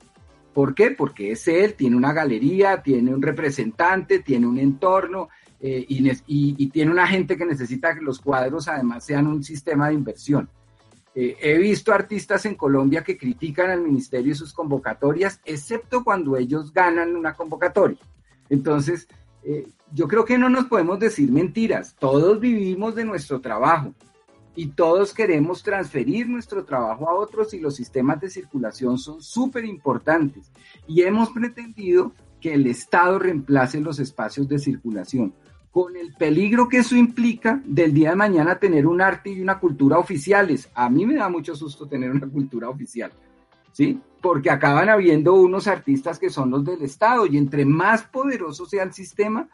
[0.53, 0.91] ¿Por qué?
[0.91, 5.29] Porque es él, tiene una galería, tiene un representante, tiene un entorno
[5.61, 9.95] eh, y, tiene una gente que necesita que los cuadros además sean un sistema de
[9.95, 10.49] inversión.
[11.15, 16.37] Eh, he visto artistas en Colombia que critican al ministerio y sus convocatorias, excepto cuando
[16.37, 17.99] ellos ganan una convocatoria.
[18.49, 19.07] Entonces,
[19.43, 21.97] eh, yo creo que no nos podemos decir mentiras.
[21.99, 23.95] Todos vivimos de nuestro trabajo
[24.55, 29.65] y todos queremos transferir nuestro trabajo a otros y los sistemas de circulación son súper
[29.65, 30.51] importantes.
[30.87, 35.35] Y hemos pretendido que el Estado reemplace los espacios de circulación
[35.71, 39.61] con el peligro que eso implica del día de mañana tener un arte y una
[39.61, 40.69] cultura oficiales.
[40.75, 43.13] A mí me da mucho susto tener una cultura oficial,
[43.73, 44.01] ¿sí?
[44.21, 48.83] Porque acaban habiendo unos artistas que son los del Estado y entre más poderoso sea
[48.83, 49.49] el sistema,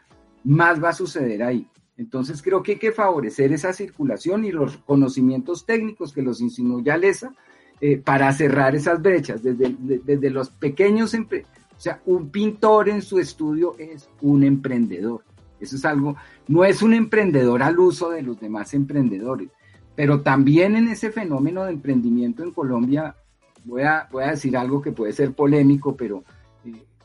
[0.46, 1.68] más va a suceder ahí.
[1.98, 6.80] Entonces creo que hay que favorecer esa circulación y los conocimientos técnicos que los insinuó
[6.80, 7.34] ya Lesa
[7.80, 13.18] eh, para cerrar esas brechas desde, desde los pequeños, o sea, un pintor en su
[13.18, 15.22] estudio es un emprendedor
[15.60, 16.16] eso es algo,
[16.48, 19.48] no es un emprendedor al uso de los demás emprendedores,
[19.94, 23.16] pero también en ese fenómeno de emprendimiento en Colombia,
[23.64, 26.24] voy a, voy a decir algo que puede ser polémico, pero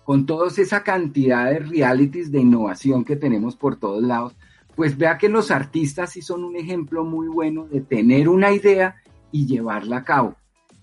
[0.04, 4.36] con toda esa cantidad de realities de innovación que tenemos por todos lados,
[4.76, 8.96] pues vea que los artistas sí son un ejemplo muy bueno de tener una idea
[9.32, 10.36] y llevarla a cabo,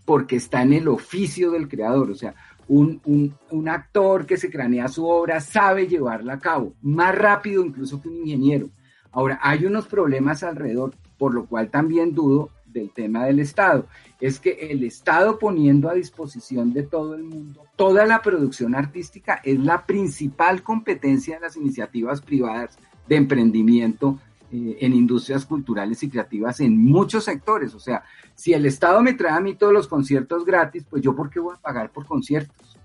[0.04, 2.34] porque está en el oficio del creador, o sea,
[2.68, 8.08] un, actor que se cranea su obra sabe llevarla a cabo, más rápido incluso que
[8.08, 8.70] un ingeniero.
[9.10, 13.86] Ahora, hay unos problemas alrededor, por lo cual también dudo del tema del Estado.
[14.20, 19.40] Es que el Estado poniendo a disposición de todo el mundo toda la producción artística
[19.44, 22.76] es la principal competencia de las iniciativas privadas
[23.06, 24.18] de emprendimiento
[24.50, 27.74] eh, en industrias culturales y creativas en muchos sectores.
[27.74, 28.02] O sea,
[28.34, 31.38] si el Estado me trae a mí todos los conciertos gratis, pues yo por qué
[31.38, 32.76] voy a pagar por conciertos.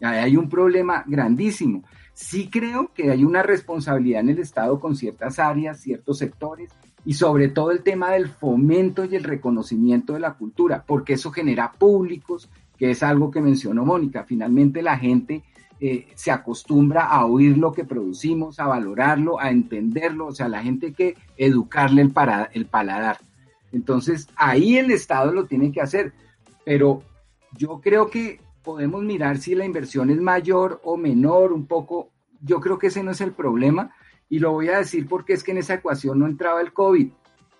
[0.00, 1.82] hay un problema grandísimo.
[2.14, 6.70] Sí creo que hay una responsabilidad en el Estado con ciertas áreas, ciertos sectores
[7.04, 11.30] y sobre todo el tema del fomento y el reconocimiento de la cultura, porque eso
[11.30, 14.24] genera públicos, que es algo que mencionó Mónica.
[14.24, 15.42] Finalmente la gente
[15.80, 20.62] eh, se acostumbra a oír lo que producimos, a valorarlo, a entenderlo, o sea, la
[20.62, 23.18] gente hay que educarle el, para, el paladar.
[23.70, 26.12] Entonces, ahí el Estado lo tiene que hacer,
[26.64, 27.02] pero
[27.56, 32.60] yo creo que podemos mirar si la inversión es mayor o menor, un poco, yo
[32.60, 33.92] creo que ese no es el problema,
[34.30, 37.10] y lo voy a decir porque es que en esa ecuación no entraba el COVID.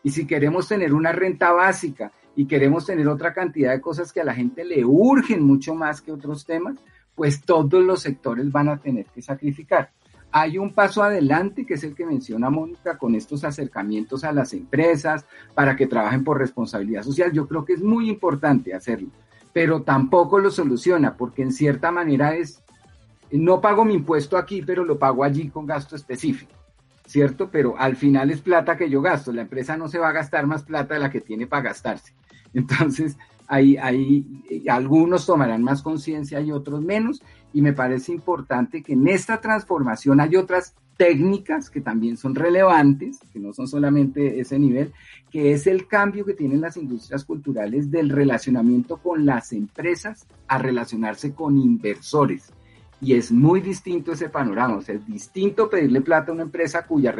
[0.02, 4.20] Y si queremos tener una renta básica y queremos tener otra cantidad de cosas que
[4.20, 6.76] a la gente le urgen mucho más que otros temas,
[7.14, 9.90] pues todos los sectores van a tener que sacrificar.
[10.30, 14.52] Hay un paso adelante, que es el que menciona Mónica, con estos acercamientos a las
[14.52, 17.32] empresas para que trabajen por responsabilidad social.
[17.32, 19.08] Yo creo que es muy importante hacerlo,
[19.54, 22.62] pero tampoco lo soluciona, porque en cierta manera es,
[23.32, 26.57] no pago mi impuesto aquí, pero lo pago allí con gasto específico.
[27.08, 27.50] ¿Cierto?
[27.50, 29.32] Pero al final es plata que yo gasto.
[29.32, 32.12] La empresa no se va a gastar más plata de la que tiene para gastarse.
[32.52, 33.16] Entonces,
[33.46, 33.78] hay,
[34.68, 37.22] algunos tomarán más conciencia y otros menos,
[37.54, 43.20] y me parece importante que en esta transformación hay otras técnicas que también son relevantes,
[43.32, 44.92] que no son solamente ese nivel,
[45.30, 50.58] que es el cambio que tienen las industrias culturales del relacionamiento con las empresas a
[50.58, 52.52] relacionarse con inversores.
[53.00, 56.84] Y es muy distinto ese panorama, o sea, es distinto pedirle plata a una empresa
[56.84, 57.14] cuya,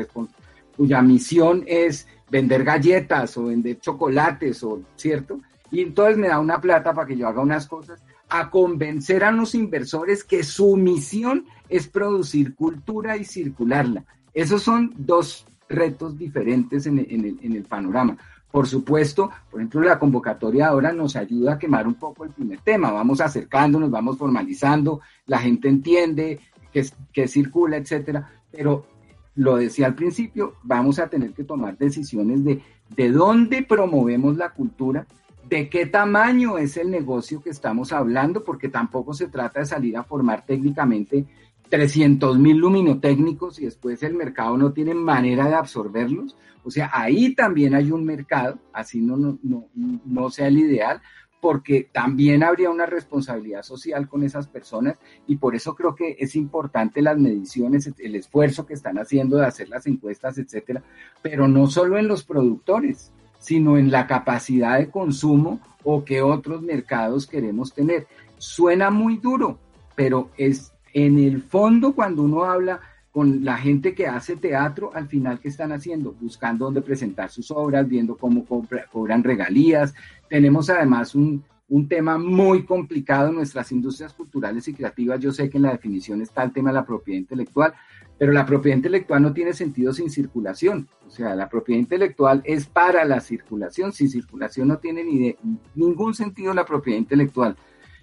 [0.76, 5.40] cuya misión es vender galletas o vender chocolates, o, ¿cierto?
[5.70, 9.30] y entonces me da una plata para que yo haga unas cosas, a convencer a
[9.30, 14.04] los inversores que su misión es producir cultura y circularla.
[14.34, 18.16] Esos son dos retos diferentes en el, panorama.
[18.50, 22.61] Por supuesto, por ejemplo, la convocatoria ahora nos ayuda a quemar un poco el primer
[22.61, 22.90] tema.
[22.90, 26.40] Vamos acercándonos, vamos formalizando, la gente entiende
[26.72, 28.30] que, que circula, etcétera.
[28.50, 28.87] Pero
[29.34, 32.62] lo decía al principio, vamos a tener que tomar decisiones de
[32.96, 35.06] de dónde promovemos la cultura
[35.48, 39.96] de qué tamaño es el negocio que estamos hablando, porque tampoco se trata de salir
[39.96, 41.24] a formar técnicamente
[41.68, 46.37] 300 mil luminotécnicos y después el mercado no tiene manera de absorberlos.
[46.64, 51.00] O sea, ahí también hay un mercado, así no, no, no, no sea el ideal,
[51.40, 56.35] porque también habría una responsabilidad social con esas personas y por eso creo que es
[56.35, 60.83] importante las mediciones, el esfuerzo que están haciendo de hacer las encuestas, etcétera,
[61.22, 66.62] pero no solo en los productores, sino en la capacidad de consumo o que otros
[66.62, 68.09] mercados queremos tener.
[68.37, 69.59] Suena muy duro,
[69.94, 75.09] pero es en el fondo cuando uno habla con la gente que hace teatro, al
[75.09, 76.12] final, ¿qué están haciendo?
[76.12, 78.46] Buscando dónde presentar sus obras, viendo cómo
[78.92, 79.94] cobran regalías.
[80.29, 81.44] Tenemos además un,
[81.88, 85.20] tema muy complicado en nuestras industrias culturales y creativas.
[85.20, 87.74] Yo sé que en la definición está el tema de la propiedad intelectual,
[88.18, 90.88] pero la propiedad intelectual no tiene sentido sin circulación.
[91.07, 93.92] O sea, la propiedad intelectual es para la circulación.
[93.92, 95.35] Sin circulación no tiene ni
[95.74, 97.57] ningún sentido la propiedad intelectual.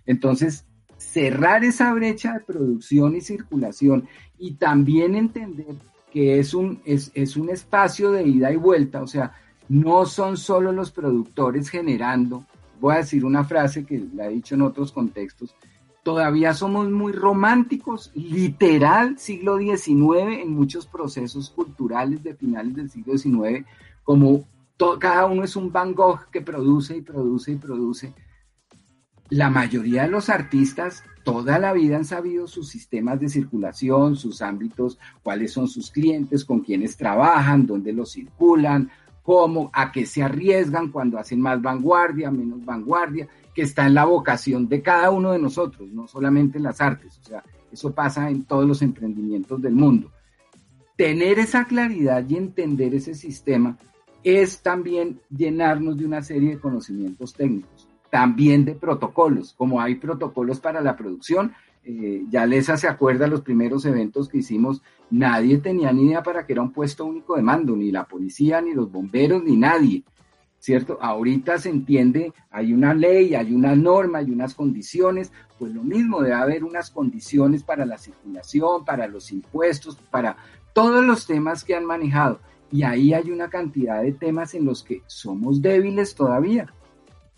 [0.06, 0.66] Entonces,
[1.16, 4.06] cerrar esa brecha de producción y circulación
[4.38, 5.78] y también entender
[6.12, 9.02] que es un, es, es un espacio de ida y vuelta.
[9.02, 9.32] O sea,
[9.70, 12.44] no son solo los productores generando.
[12.82, 15.56] Voy a decir una frase que la he dicho en otros contextos
[16.04, 23.18] todavía somos muy románticos, literal siglo XIX en muchos procesos culturales de finales del siglo
[23.18, 23.66] XIX,
[24.04, 24.46] como
[25.00, 28.14] cada uno es un Van Gogh que produce y produce y produce.
[29.36, 34.42] La mayoría de los artistas toda la vida han sabido sus sistemas de circulación, sus
[34.42, 38.90] ámbitos, cuáles son sus clientes, con quiénes trabajan, dónde los circulan,
[39.24, 44.06] cómo, a qué se arriesgan cuando hacen más vanguardia, menos vanguardia que está en la
[44.06, 48.30] vocación de cada uno de nosotros, no solamente en las artes, o sea, eso pasa
[48.30, 50.14] en todos los emprendimientos del mundo.
[50.96, 53.78] Tener esa claridad y entender ese sistema
[54.24, 57.75] es también llenarnos de una serie de conocimientos técnicos,
[58.16, 61.52] también de protocolos, como hay protocolos para la producción.
[61.84, 66.46] Eh, ya Lesa se acuerda los primeros eventos que hicimos, nadie tenía ni idea para
[66.46, 70.06] qué era un puesto único de mando, ni la policía, ni los bomberos, ni nadie.
[70.60, 70.98] ¿cierto?
[71.02, 76.22] Ahorita se entiende, hay una ley, hay una norma, hay unas condiciones, pues lo mismo,
[76.22, 80.38] debe haber unas condiciones para la circulación, para los impuestos, para
[80.72, 82.40] todos los temas que han manejado.
[82.72, 86.74] Y ahí hay una cantidad de temas en los que somos débiles todavía.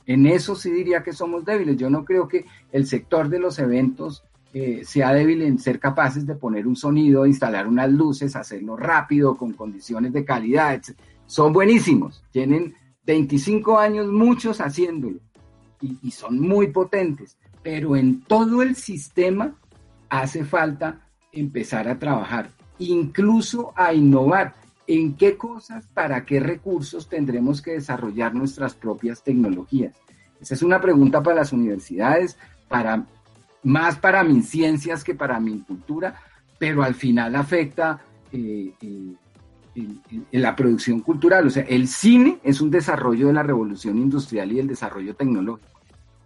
[0.07, 1.77] En eso sí diría que somos débiles.
[1.77, 6.25] Yo no creo que el sector de los eventos eh, sea débil en ser capaces
[6.25, 10.81] de poner un sonido, instalar unas luces, hacerlo rápido, con condiciones de calidad.
[11.25, 12.73] Son buenísimos, tienen
[13.05, 15.19] 25 años, muchos haciéndolo,
[15.81, 19.55] y, son muy potentes, pero en todo el sistema
[20.09, 24.55] hace falta empezar a trabajar, incluso a innovar.
[24.87, 29.93] ¿En qué cosas, para qué recursos tendremos que desarrollar nuestras propias tecnologías?
[30.39, 32.37] Esa es una pregunta para las universidades,
[32.69, 33.05] para
[33.63, 36.15] más para mis ciencias que para mi cultura,
[36.57, 37.99] pero al final afecta
[38.31, 39.15] eh, eh,
[40.31, 41.47] la producción cultural.
[41.47, 45.76] O sea, el cine es un desarrollo de la revolución industrial y el desarrollo tecnológico.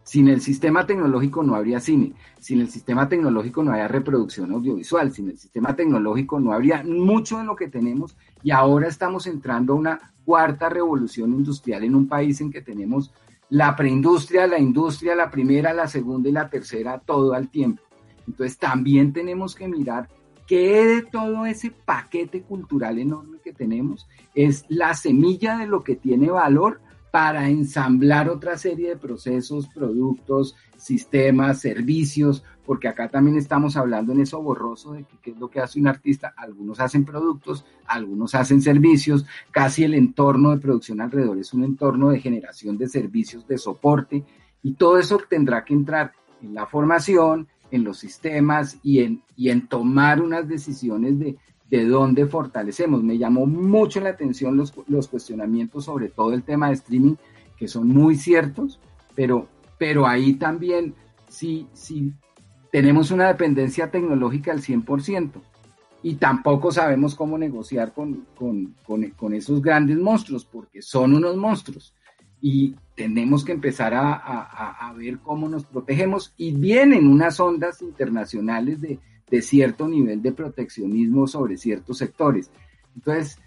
[0.04, 5.12] Sin el sistema tecnológico no habría cine, sin el sistema tecnológico no habría reproducción audiovisual,
[5.12, 8.18] sin el sistema tecnológico no habría mucho de lo que tenemos.
[8.42, 13.12] Y ahora estamos entrando a una cuarta revolución industrial en un país en que tenemos
[13.50, 17.84] la preindustria, la industria, la primera, la segunda y la tercera todo al tiempo.
[18.28, 20.08] Entonces también tenemos que mirar
[20.52, 25.96] ¿qué de todo ese paquete cultural enorme que tenemos es la semilla de lo que
[25.96, 26.82] tiene valor
[27.12, 34.22] para ensamblar otra serie de procesos, productos, sistemas, servicios, porque acá también estamos hablando en
[34.22, 36.34] eso borroso de qué es lo que hace un artista.
[36.38, 42.10] Algunos hacen productos, algunos hacen servicios, casi el entorno de producción alrededor es un entorno
[42.10, 44.24] de generación de servicios de soporte
[44.64, 49.50] y todo eso tendrá que entrar en la formación, en los sistemas y en, y
[49.50, 51.38] en tomar unas decisiones de,
[51.72, 53.02] de dónde fortalecemos.
[53.02, 57.16] Me llamó mucho la atención los, los cuestionamientos sobre todo el tema de streaming,
[57.58, 58.80] que son muy ciertos,
[59.16, 59.48] pero,
[59.78, 60.94] pero ahí también
[61.30, 62.14] sí, sí
[62.72, 65.32] tenemos una dependencia tecnológica al 100%
[66.04, 71.38] y tampoco sabemos cómo negociar con, con, con, con, esos grandes monstruos, porque son unos
[71.38, 71.94] monstruos.
[72.42, 76.34] Y tenemos que empezar a, a, a ver cómo nos protegemos.
[76.38, 79.00] Y vienen unas ondas internacionales de,
[79.32, 82.52] de cierto nivel de proteccionismo sobre ciertos sectores.
[82.96, 83.40] Entonces,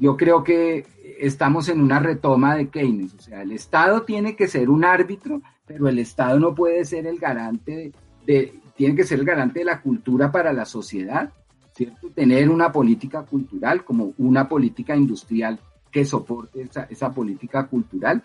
[0.00, 0.86] yo creo que
[1.20, 5.42] estamos en una retoma de Keynes, o sea, el Estado tiene que ser un árbitro,
[5.66, 7.92] pero el Estado no puede ser el garante
[8.26, 11.32] de, tiene que ser el garante de la cultura para la sociedad,
[11.74, 12.10] ¿cierto?
[12.10, 15.58] Tener una política cultural como una política industrial
[15.90, 18.22] que soporte esa, esa política cultural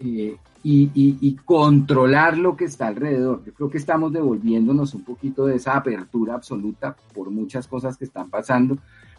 [0.00, 3.44] eh, y, controlar lo que está alrededor.
[3.44, 8.04] Yo creo que estamos devolviéndonos un poquito de esa apertura absoluta por muchas cosas que
[8.04, 8.78] están pasando,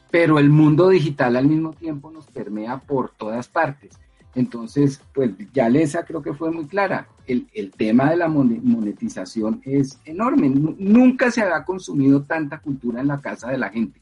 [0.10, 4.00] pero el mundo digital al mismo tiempo nos permea por todas partes.
[4.34, 7.08] Entonces, pues ya Lesa creo que fue muy clara.
[7.28, 7.48] El,
[7.78, 10.50] tema de la monetización es enorme.
[10.50, 14.00] Nunca se había consumido tanta cultura en la casa de la gente,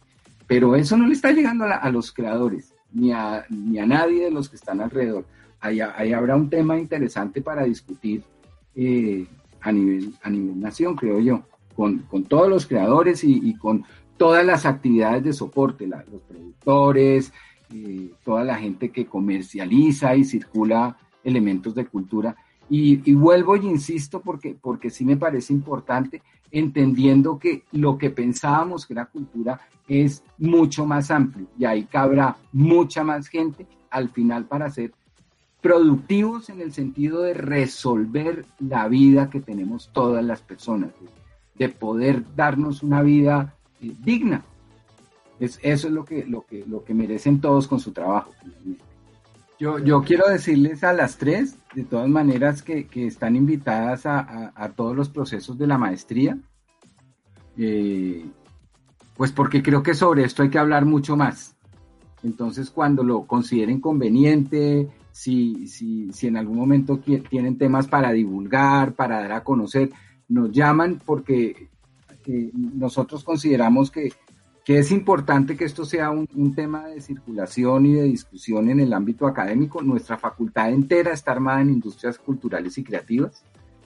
[0.48, 4.26] pero eso no le está llegando a, a los creadores ni a, ni a nadie
[4.26, 5.26] de los que están alrededor.
[5.64, 8.22] Ahí, ahí habrá un tema interesante para discutir
[8.76, 9.26] eh,
[9.62, 11.44] a, nivel, a nivel nación, creo yo,
[11.74, 13.86] con, con todos los creadores y, con
[14.18, 17.32] todas las actividades de soporte, los productores,
[17.74, 22.36] eh, toda la gente que comercializa y circula elementos de cultura.
[22.70, 28.10] Y, y, vuelvo y insisto porque, porque sí me parece importante, entendiendo que lo que
[28.10, 34.10] pensábamos que era cultura es mucho más amplio y ahí cabrá mucha más gente al
[34.10, 34.92] final para ser
[35.64, 41.74] productivos en el sentido de resolver la vida que tenemos todas las personas, de, de
[41.74, 44.44] poder darnos una vida eh, digna,
[45.40, 48.32] es, eso es lo que, lo, que, lo que merecen todos con su trabajo.
[49.58, 54.20] Yo, yo quiero decirles a las tres, de todas maneras, que, que están invitadas a,
[54.20, 56.38] a, a, todos los procesos de la maestría,
[57.58, 58.26] eh,
[59.16, 61.56] pues porque creo que sobre esto hay que hablar mucho más.
[62.22, 68.94] Entonces, cuando lo consideren conveniente, si, si, si en algún momento tienen temas para divulgar,
[68.96, 69.92] para dar a conocer,
[70.28, 71.70] nos llaman porque
[72.26, 74.12] eh, nosotros consideramos que
[74.64, 78.80] que es importante que esto sea un, un, tema de circulación y de discusión en
[78.80, 79.82] el ámbito académico.
[79.82, 83.44] Nuestra facultad entera está armada en industrias culturales y creativas,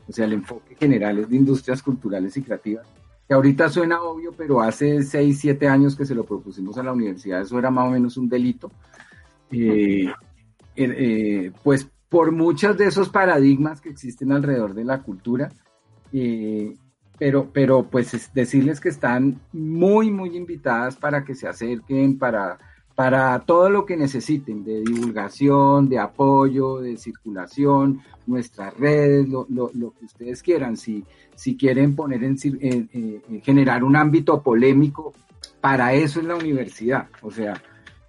[0.07, 2.88] o sea, el enfoque general es de industrias culturales y creativas,
[3.28, 6.93] que ahorita suena obvio, pero hace 6, 7 años que se lo propusimos a la
[6.93, 8.71] universidad, eso era más o menos un delito.
[9.51, 10.11] Eh,
[10.78, 15.51] eh, eh, pues por muchos de esos paradigmas que existen alrededor de la cultura,
[16.13, 16.75] eh,
[17.17, 22.59] pero, pero pues es decirles que están muy, muy invitadas para que se acerquen, para,
[22.95, 29.71] para todo lo que necesiten de divulgación, de apoyo, de circulación, nuestras redes, lo, lo,
[29.73, 30.78] lo que ustedes quieran.
[30.78, 31.03] Si,
[31.36, 35.13] si quieren poner en, en, en, generar un ámbito polémico,
[35.59, 37.07] para eso es la universidad.
[37.21, 37.61] O sea,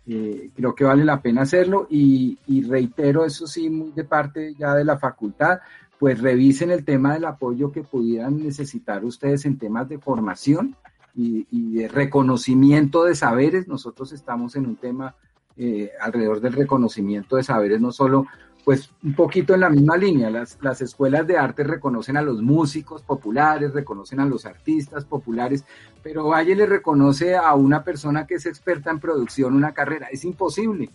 [0.08, 4.54] eh, creo que vale la pena hacerlo y, y reitero eso sí, muy de parte
[4.58, 5.58] ya de la facultad,
[5.98, 10.76] pues revisen el tema del apoyo que pudieran necesitar ustedes en temas de formación
[11.14, 13.68] y, y de reconocimiento de saberes.
[13.68, 15.14] Nosotros estamos en un tema
[15.56, 18.26] eh, alrededor del reconocimiento de saberes, no solo,
[18.68, 20.28] pues un poquito en la misma línea.
[20.28, 25.64] Las, las escuelas de arte reconocen a los músicos populares, reconocen a los artistas populares,
[26.02, 30.08] pero Valle le reconoce a una persona que es experta en producción una carrera.
[30.12, 30.90] Es imposible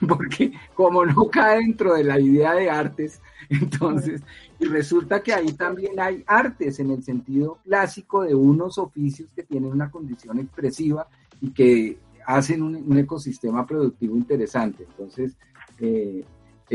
[0.08, 4.22] porque como no cae dentro de la idea de artes, entonces,
[4.58, 9.42] y resulta que ahí también hay artes en el sentido clásico de unos oficios que
[9.42, 11.06] tienen una condición expresiva
[11.42, 14.86] y que hacen un, un ecosistema productivo interesante.
[14.88, 15.36] Entonces,
[15.78, 16.24] eh,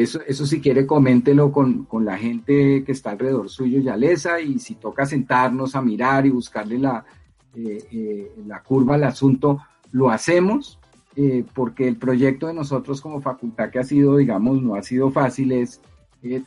[0.03, 4.59] eso, eso si quiere coméntelo con, con, la gente que está alrededor suyo, Yalesa, y
[4.59, 7.03] si toca sentarnos a mirar y buscarle la,
[7.55, 9.59] eh, eh, la curva al asunto,
[9.91, 10.79] lo hacemos
[11.15, 15.09] eh, porque el proyecto de nosotros como facultad que ha sido, digamos, no ha sido
[15.09, 15.81] fácil es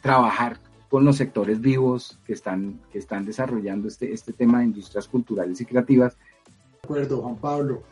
[0.00, 5.08] trabajar con los sectores vivos que están, que están desarrollando este, este tema de industrias
[5.08, 6.16] culturales y creativas.
[6.84, 7.82] acuerdo, Juan Pablo.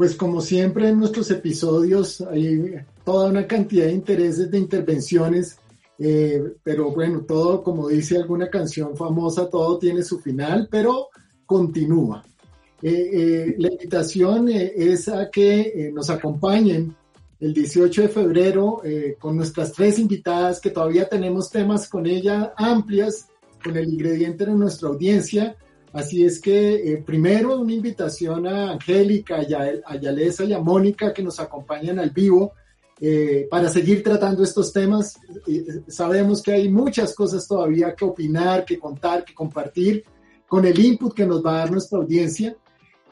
[0.00, 2.72] Pues como siempre en nuestros episodios hay
[3.04, 5.58] toda una cantidad de intereses de intervenciones,
[5.98, 11.08] eh, pero bueno, todo, como dice alguna canción famosa, todo tiene su final, pero
[11.44, 12.24] continúa.
[12.80, 16.96] Eh, eh, la invitación es a que nos acompañen
[17.38, 18.80] el 18 de febrero
[19.18, 23.28] con nuestras tres invitadas, que todavía tenemos temas con ella amplias,
[23.62, 25.58] con el ingrediente de nuestra audiencia.
[25.92, 31.40] Así es que primero una invitación a Angélica, a Yalesa y a Mónica que nos
[31.40, 32.52] acompañan al vivo
[33.02, 35.18] eh, para seguir tratando estos temas.
[35.46, 40.04] Eh, sabemos que hay muchas cosas todavía que opinar, que contar, que compartir
[40.46, 42.54] con el input que nos va a dar nuestra audiencia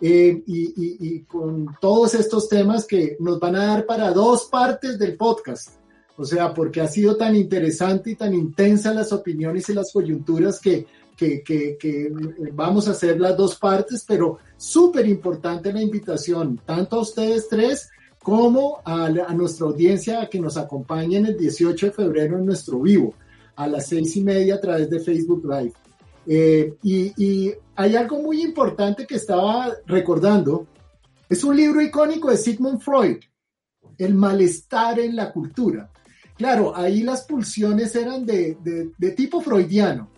[0.00, 4.98] eh, y, y, con todos estos temas que nos van a dar para dos partes
[4.98, 5.70] del podcast.
[6.18, 10.60] O sea, porque ha sido tan interesante y tan intensa las opiniones y las coyunturas
[10.60, 10.86] que,
[11.18, 12.12] que, que, que
[12.52, 17.90] vamos a hacer las dos partes, pero súper importante la invitación, tanto a ustedes tres
[18.22, 23.14] como a, nuestra audiencia a que nos acompañen el 18 de febrero en nuestro vivo
[23.56, 25.72] a las seis y media a través de Facebook Live.
[26.26, 30.66] Eh, y, hay algo muy importante que estaba recordando.
[31.28, 33.18] Es un libro icónico de Sigmund Freud,
[33.96, 35.88] El malestar en la cultura.
[36.36, 38.56] Claro, ahí las pulsiones eran de,
[38.98, 40.10] de tipo freudiano,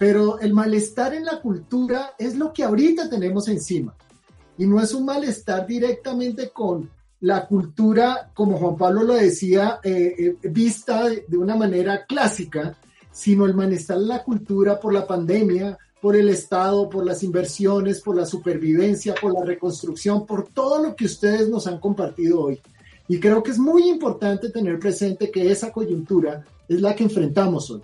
[0.00, 3.94] pero el malestar en la cultura es lo que ahorita tenemos encima.
[4.56, 6.88] Y no es un malestar directamente con
[7.20, 12.78] la cultura, como Juan Pablo lo decía, eh, eh, vista de, una manera clásica,
[13.12, 18.00] sino el malestar de la cultura por la pandemia, por el Estado, por las inversiones,
[18.00, 22.58] por la supervivencia, por la reconstrucción, por todo lo que ustedes nos han compartido hoy.
[23.06, 27.70] Y creo que es muy importante tener presente que esa coyuntura es la que enfrentamos
[27.70, 27.82] hoy.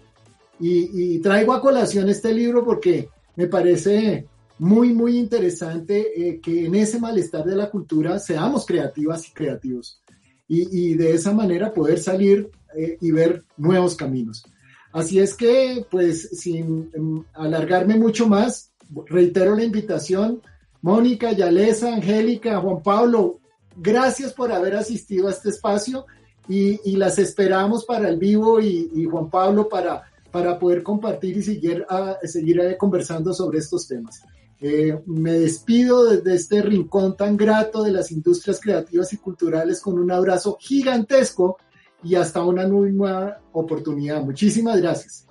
[0.59, 4.27] Y, y traigo a colación este libro porque me parece
[4.59, 10.01] muy, muy interesante eh, que en ese malestar de la cultura seamos creativas y creativos
[10.49, 14.45] y, de esa manera poder salir eh, y ver nuevos caminos.
[14.93, 18.73] Así es que, pues, sin em, alargarme mucho más,
[19.07, 20.41] reitero la invitación.
[20.83, 23.41] Mónica, Yalesa, Angélica, Juan Pablo,
[23.77, 26.07] gracias por haber asistido a este espacio
[26.49, 30.05] y, las esperamos para el vivo y, Juan Pablo para,
[30.37, 34.20] para poder compartir y seguir, a, seguir eh, conversando sobre estos temas.
[34.61, 39.99] Eh, me despido desde este rincón tan grato de las industrias creativas y culturales con
[39.99, 41.57] un abrazo gigantesco
[42.03, 44.22] y hasta una nueva oportunidad.
[44.22, 45.26] Muchísimas gracias.